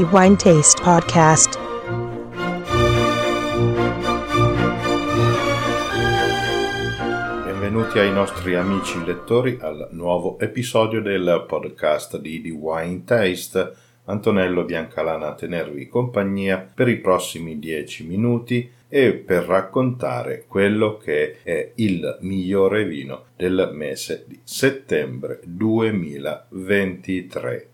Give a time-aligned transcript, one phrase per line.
[0.00, 1.58] the Wine Taste Podcast.
[7.44, 13.74] Benvenuti ai nostri amici lettori al nuovo episodio del podcast di The Wine Taste.
[14.06, 21.42] Antonello Biancalana a tenervi compagnia per i prossimi dieci minuti e per raccontare quello che
[21.42, 27.69] è il migliore vino del mese di settembre 2023.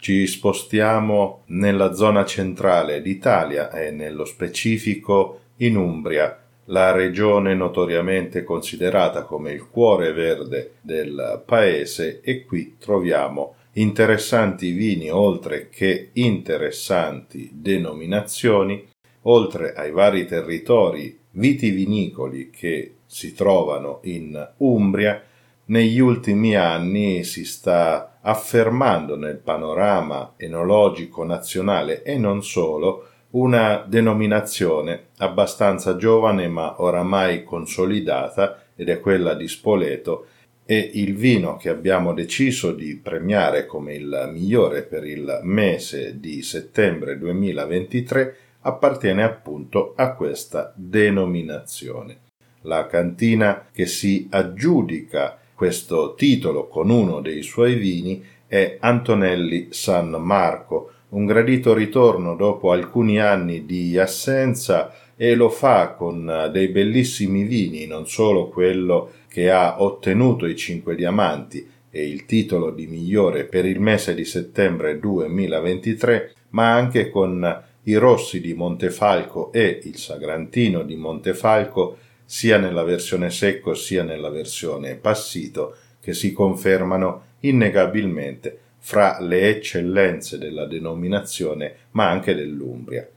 [0.00, 9.24] Ci spostiamo nella zona centrale d'Italia e nello specifico in Umbria, la regione notoriamente considerata
[9.24, 18.86] come il cuore verde del paese e qui troviamo interessanti vini oltre che interessanti denominazioni
[19.22, 25.22] oltre ai vari territori vitivinicoli che si trovano in Umbria,
[25.68, 35.08] negli ultimi anni si sta affermando nel panorama enologico nazionale e non solo una denominazione
[35.18, 40.26] abbastanza giovane ma oramai consolidata ed è quella di Spoleto
[40.64, 46.42] e il vino che abbiamo deciso di premiare come il migliore per il mese di
[46.42, 52.18] settembre 2023 appartiene appunto a questa denominazione.
[52.62, 60.10] La cantina che si aggiudica questo titolo con uno dei suoi vini è Antonelli San
[60.10, 67.42] Marco, un gradito ritorno dopo alcuni anni di assenza e lo fa con dei bellissimi
[67.42, 73.42] vini, non solo quello che ha ottenuto i cinque diamanti e il titolo di migliore
[73.42, 79.96] per il mese di settembre 2023, ma anche con i rossi di Montefalco e il
[79.96, 81.96] Sagrantino di Montefalco
[82.30, 90.36] sia nella versione secco sia nella versione passito che si confermano innegabilmente fra le eccellenze
[90.36, 93.08] della denominazione ma anche dell'Umbria.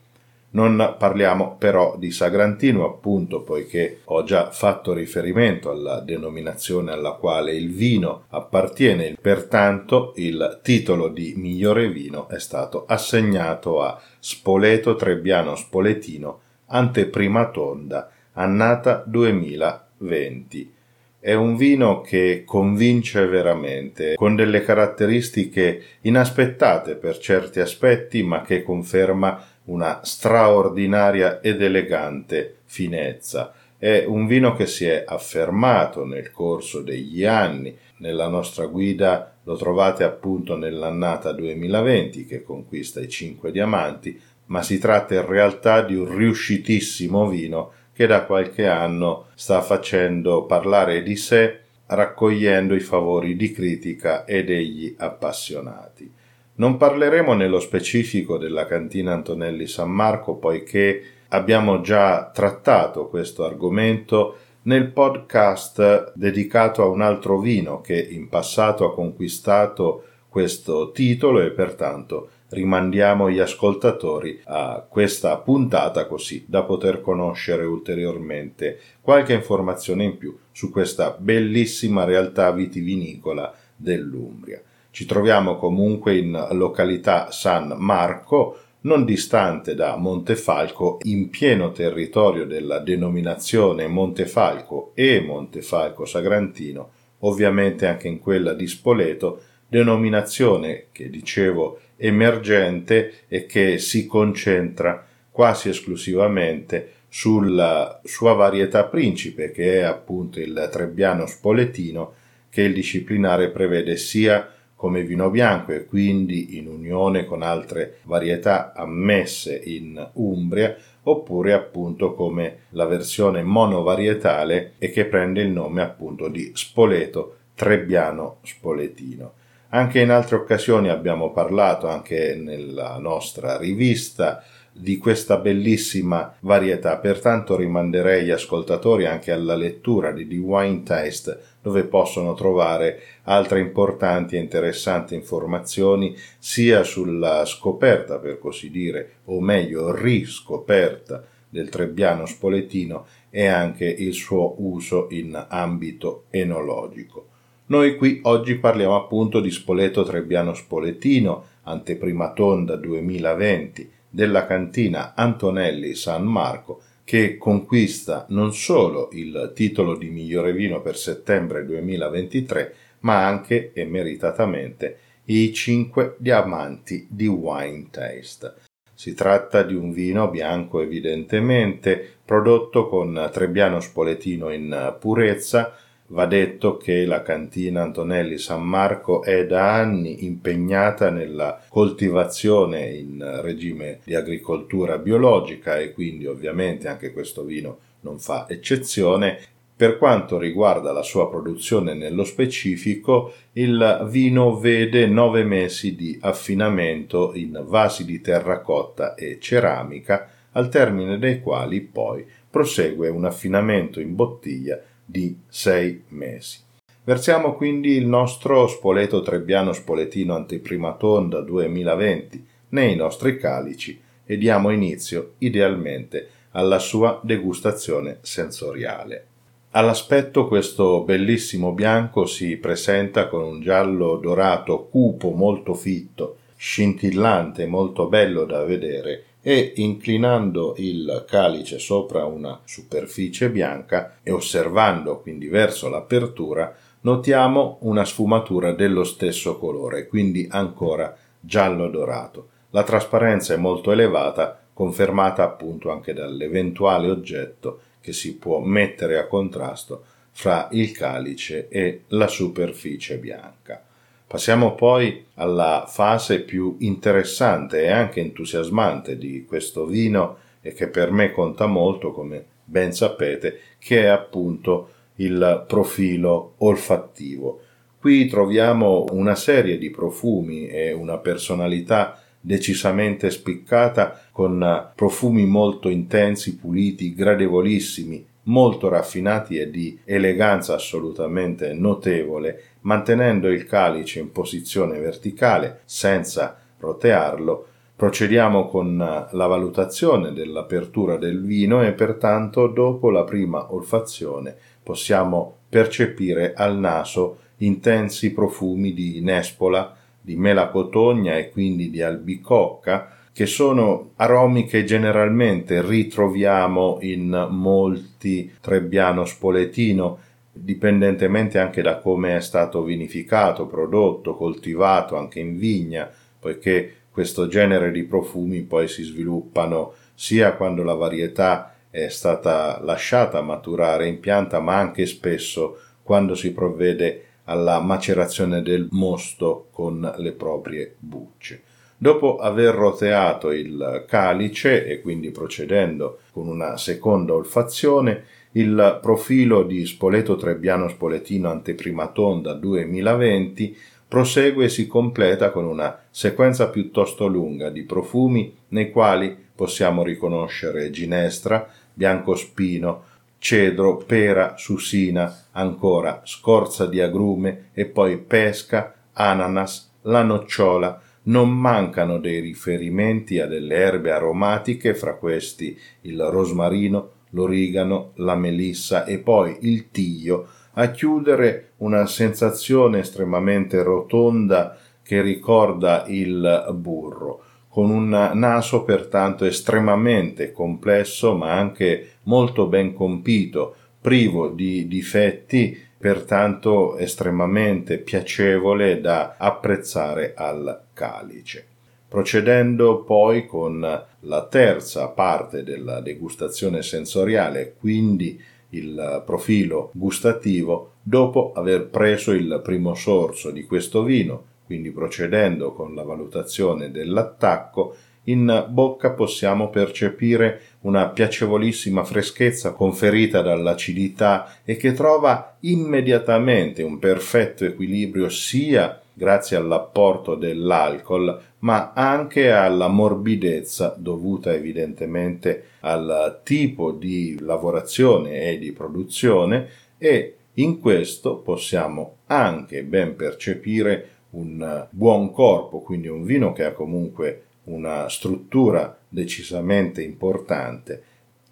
[0.51, 7.53] Non parliamo però di Sagrantino appunto poiché ho già fatto riferimento alla denominazione alla quale
[7.53, 15.57] il vino appartiene, pertanto il titolo di migliore vino è stato assegnato a Spoleto Trebbiano
[15.57, 20.73] Spoletino anteprima tonda annata 2020.
[21.19, 28.63] È un vino che convince veramente, con delle caratteristiche inaspettate per certi aspetti, ma che
[28.63, 33.53] conferma una straordinaria ed elegante finezza.
[33.77, 37.77] È un vino che si è affermato nel corso degli anni.
[37.97, 44.79] Nella nostra guida lo trovate appunto nell'annata 2020 che conquista i cinque diamanti, ma si
[44.79, 51.15] tratta in realtà di un riuscitissimo vino che da qualche anno sta facendo parlare di
[51.15, 56.11] sé raccogliendo i favori di critica e degli appassionati.
[56.55, 64.37] Non parleremo nello specifico della cantina Antonelli San Marco poiché abbiamo già trattato questo argomento
[64.63, 71.51] nel podcast dedicato a un altro vino che in passato ha conquistato questo titolo e
[71.51, 80.17] pertanto rimandiamo gli ascoltatori a questa puntata così da poter conoscere ulteriormente qualche informazione in
[80.17, 84.61] più su questa bellissima realtà vitivinicola dell'Umbria.
[84.91, 92.79] Ci troviamo comunque in località San Marco, non distante da Montefalco, in pieno territorio della
[92.79, 96.89] denominazione Montefalco e Montefalco Sagrantino,
[97.19, 105.69] ovviamente anche in quella di Spoleto, denominazione che dicevo emergente e che si concentra quasi
[105.69, 112.13] esclusivamente sulla sua varietà principe, che è appunto il Trebbiano Spoletino,
[112.49, 114.45] che il disciplinare prevede sia
[114.75, 122.13] come vino bianco e quindi in unione con altre varietà ammesse in Umbria, oppure appunto
[122.13, 129.39] come la versione monovarietale e che prende il nome appunto di Spoleto Trebbiano Spoletino.
[129.73, 137.55] Anche in altre occasioni abbiamo parlato, anche nella nostra rivista, di questa bellissima varietà, pertanto
[137.55, 144.35] rimanderei gli ascoltatori anche alla lettura di The Wine Taste, dove possono trovare altre importanti
[144.35, 153.05] e interessanti informazioni sia sulla scoperta, per così dire, o meglio riscoperta del Trebbiano spoletino
[153.29, 157.30] e anche il suo uso in ambito enologico.
[157.71, 165.95] Noi qui oggi parliamo appunto di Spoleto Trebbiano Spoletino, anteprima tonda 2020, della cantina Antonelli
[165.95, 173.25] San Marco, che conquista non solo il titolo di migliore vino per settembre 2023, ma
[173.25, 174.97] anche e meritatamente
[175.27, 178.55] i cinque diamanti di Wine Taste.
[178.93, 185.73] Si tratta di un vino bianco evidentemente, prodotto con Trebbiano Spoletino in purezza.
[186.11, 193.39] Va detto che la cantina Antonelli San Marco è da anni impegnata nella coltivazione in
[193.41, 199.39] regime di agricoltura biologica e quindi ovviamente anche questo vino non fa eccezione.
[199.73, 207.31] Per quanto riguarda la sua produzione nello specifico, il vino vede nove mesi di affinamento
[207.35, 214.13] in vasi di terracotta e ceramica, al termine dei quali poi prosegue un affinamento in
[214.13, 214.77] bottiglia
[215.11, 216.59] di sei mesi.
[217.03, 224.69] Versiamo quindi il nostro spoleto trebbiano spoletino anteprima tonda 2020 nei nostri calici e diamo
[224.69, 229.25] inizio idealmente alla sua degustazione sensoriale.
[229.71, 238.07] All'aspetto questo bellissimo bianco si presenta con un giallo dorato cupo molto fitto, scintillante, molto
[238.07, 245.89] bello da vedere e inclinando il calice sopra una superficie bianca e osservando quindi verso
[245.89, 252.49] l'apertura notiamo una sfumatura dello stesso colore, quindi ancora giallo dorato.
[252.69, 259.27] La trasparenza è molto elevata, confermata appunto anche dall'eventuale oggetto che si può mettere a
[259.27, 263.83] contrasto fra il calice e la superficie bianca.
[264.31, 271.11] Passiamo poi alla fase più interessante e anche entusiasmante di questo vino e che per
[271.11, 277.59] me conta molto, come ben sapete, che è appunto il profilo olfattivo.
[277.99, 286.55] Qui troviamo una serie di profumi e una personalità decisamente spiccata, con profumi molto intensi,
[286.55, 295.81] puliti, gradevolissimi, molto raffinati e di eleganza assolutamente notevole, mantenendo il calice in posizione verticale
[295.85, 304.55] senza rotearlo, procediamo con la valutazione dell'apertura del vino e pertanto dopo la prima olfazione
[304.81, 313.45] possiamo percepire al naso intensi profumi di nespola, di melacotogna e quindi di albicocca, che
[313.45, 320.19] sono aromi che generalmente ritroviamo in molti Trebbiano Spoletino,
[320.51, 327.91] dipendentemente anche da come è stato vinificato, prodotto, coltivato anche in vigna, poiché questo genere
[327.91, 334.59] di profumi poi si sviluppano sia quando la varietà è stata lasciata maturare in pianta,
[334.59, 341.63] ma anche spesso quando si provvede alla macerazione del mosto con le proprie bucce.
[342.03, 349.85] Dopo aver roteato il calice e quindi procedendo con una seconda olfazione, il profilo di
[349.85, 357.69] Spoleto Trebbiano Spoletino Anteprima Tonda 2020 prosegue e si completa con una sequenza piuttosto lunga
[357.69, 363.03] di profumi nei quali possiamo riconoscere ginestra, biancospino,
[363.37, 372.17] cedro, pera, susina, ancora scorza di agrume e poi pesca, ananas, la nocciola, non mancano
[372.17, 379.57] dei riferimenti a delle erbe aromatiche, fra questi il rosmarino, l'origano, la melissa e poi
[379.61, 388.83] il tiglio, a chiudere una sensazione estremamente rotonda che ricorda il burro con un naso
[388.83, 399.35] pertanto estremamente complesso ma anche molto ben compito, privo di difetti, pertanto estremamente piacevole da
[399.37, 401.65] apprezzare al calice.
[402.07, 403.79] Procedendo poi con
[404.19, 408.39] la terza parte della degustazione sensoriale, quindi
[408.69, 415.95] il profilo gustativo, dopo aver preso il primo sorso di questo vino, quindi procedendo con
[415.95, 425.55] la valutazione dell'attacco, in bocca possiamo percepire una piacevolissima freschezza conferita dall'acidità e che trova
[425.61, 436.39] immediatamente un perfetto equilibrio sia grazie all'apporto dell'alcol, ma anche alla morbidezza dovuta evidentemente al
[436.43, 439.67] tipo di lavorazione e di produzione
[439.99, 446.71] e in questo possiamo anche ben percepire un buon corpo, quindi un vino che ha
[446.71, 451.03] comunque una struttura decisamente importante,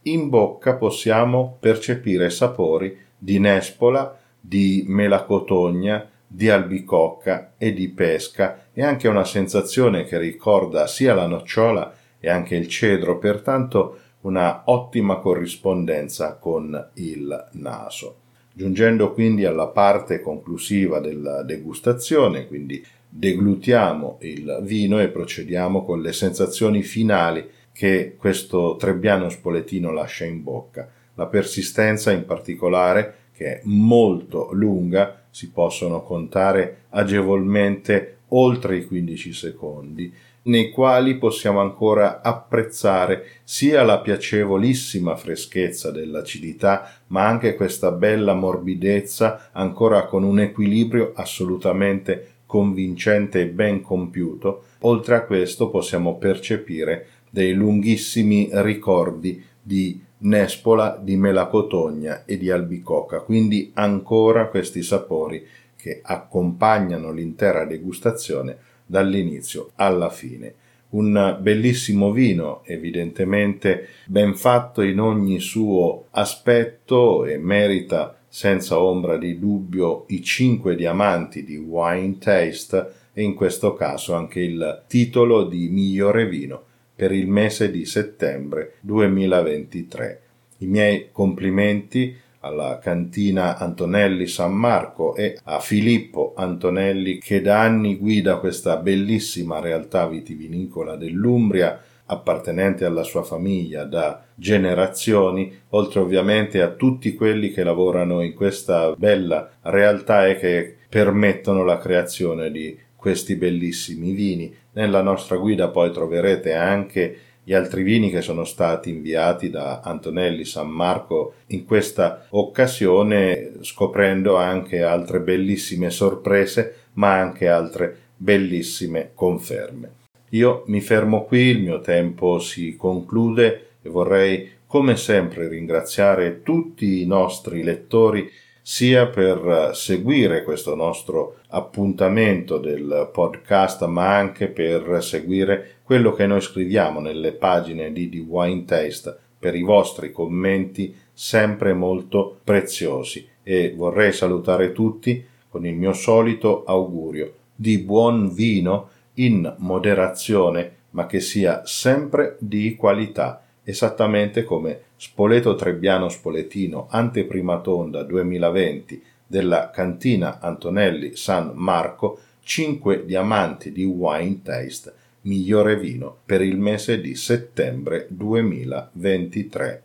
[0.04, 8.84] in bocca possiamo percepire sapori di nespola, di melacotogna, di albicocca e di pesca e
[8.84, 15.18] anche una sensazione che ricorda sia la nocciola e anche il cedro, pertanto una ottima
[15.18, 18.18] corrispondenza con il naso.
[18.54, 26.14] Giungendo quindi alla parte conclusiva della degustazione, quindi deglutiamo il vino e procediamo con le
[26.14, 30.88] sensazioni finali che questo trebbiano spoletino lascia in bocca.
[31.16, 39.32] La persistenza in particolare, che è molto lunga, si possono contare agevolmente oltre i 15
[39.32, 48.34] secondi, nei quali possiamo ancora apprezzare sia la piacevolissima freschezza dell'acidità, ma anche questa bella
[48.34, 54.64] morbidezza ancora con un equilibrio assolutamente convincente e ben compiuto.
[54.80, 63.22] Oltre a questo possiamo percepire dei lunghissimi ricordi di Nespola, di melacotogna e di albicocca,
[63.22, 65.46] quindi ancora questi sapori
[65.78, 70.54] che accompagnano l'intera degustazione dall'inizio alla fine.
[70.90, 79.40] Un bellissimo vino, evidentemente ben fatto in ogni suo aspetto e merita senza ombra di
[79.40, 85.70] dubbio i cinque diamanti di Wine Taste e in questo caso anche il titolo di
[85.70, 86.64] migliore vino
[87.00, 90.22] per il mese di settembre 2023.
[90.58, 97.96] I miei complimenti alla cantina Antonelli San Marco e a Filippo Antonelli che da anni
[97.96, 106.68] guida questa bellissima realtà vitivinicola dell'Umbria appartenente alla sua famiglia da generazioni, oltre ovviamente a
[106.68, 113.36] tutti quelli che lavorano in questa bella realtà e che permettono la creazione di questi
[113.36, 114.54] bellissimi vini.
[114.74, 120.46] Nella nostra guida poi troverete anche gli altri vini che sono stati inviati da Antonelli
[120.46, 129.94] San Marco in questa occasione, scoprendo anche altre bellissime sorprese, ma anche altre bellissime conferme.
[130.32, 137.02] Io mi fermo qui, il mio tempo si conclude e vorrei come sempre ringraziare tutti
[137.02, 138.30] i nostri lettori
[138.62, 146.42] sia per seguire questo nostro appuntamento del podcast, ma anche per seguire quello che noi
[146.42, 153.28] scriviamo nelle pagine di The Wine Taste per i vostri commenti sempre molto preziosi.
[153.42, 161.06] E vorrei salutare tutti con il mio solito augurio di buon vino in moderazione ma
[161.06, 171.16] che sia sempre di qualità esattamente come Spoleto Trebbiano Spoletino Anteprimatonda 2020 della cantina Antonelli
[171.16, 179.84] San Marco 5 diamanti di Wine Taste migliore vino per il mese di settembre 2023.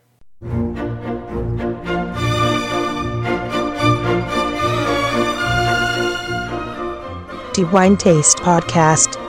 [7.51, 9.24] The Wine Taste Podcast